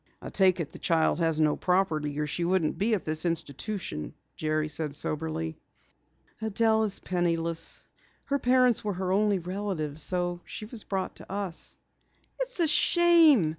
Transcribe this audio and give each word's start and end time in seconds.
"I 0.19 0.29
take 0.31 0.59
it 0.59 0.71
the 0.71 0.79
child 0.79 1.19
has 1.19 1.39
no 1.39 1.55
property 1.55 2.17
or 2.19 2.25
she 2.25 2.43
wouldn't 2.43 2.79
be 2.79 2.95
at 2.95 3.05
this 3.05 3.23
institution," 3.23 4.15
Jerry 4.35 4.67
said 4.67 4.95
soberly. 4.95 5.59
"Adelle 6.41 6.81
is 6.85 6.97
penniless. 6.99 7.85
Her 8.25 8.39
parents 8.39 8.83
were 8.83 8.93
her 8.93 9.11
only 9.11 9.37
relatives, 9.37 10.01
so 10.01 10.41
she 10.43 10.65
was 10.65 10.83
brought 10.83 11.17
to 11.17 11.31
us." 11.31 11.77
"It's 12.39 12.59
a 12.59 12.67
shame!" 12.67 13.49